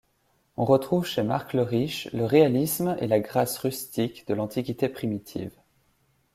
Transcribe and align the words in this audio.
On 0.57 0.65
retrouve 0.65 1.05
chez 1.05 1.21
Marc 1.21 1.53
Leriche 1.53 2.11
le 2.11 2.25
réalisme 2.25 2.97
et 2.99 3.05
la 3.05 3.19
grâce 3.19 3.55
rustique 3.59 4.25
de 4.27 4.33
l'antiquité 4.33 4.89
primitive. 4.89 5.51